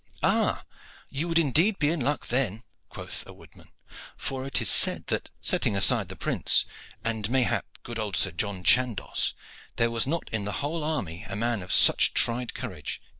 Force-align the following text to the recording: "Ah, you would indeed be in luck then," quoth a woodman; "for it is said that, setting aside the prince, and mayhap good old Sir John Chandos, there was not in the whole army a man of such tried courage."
"Ah, 0.23 0.65
you 1.11 1.27
would 1.27 1.37
indeed 1.37 1.77
be 1.77 1.89
in 1.89 1.99
luck 2.01 2.29
then," 2.29 2.63
quoth 2.89 3.23
a 3.27 3.33
woodman; 3.33 3.69
"for 4.17 4.47
it 4.47 4.59
is 4.59 4.67
said 4.67 5.05
that, 5.09 5.29
setting 5.41 5.75
aside 5.75 6.09
the 6.09 6.15
prince, 6.15 6.65
and 7.05 7.29
mayhap 7.29 7.67
good 7.83 7.99
old 7.99 8.15
Sir 8.15 8.31
John 8.31 8.63
Chandos, 8.63 9.35
there 9.75 9.91
was 9.91 10.07
not 10.07 10.27
in 10.31 10.43
the 10.43 10.53
whole 10.65 10.83
army 10.83 11.23
a 11.29 11.35
man 11.35 11.61
of 11.61 11.71
such 11.71 12.15
tried 12.15 12.55
courage." 12.55 12.99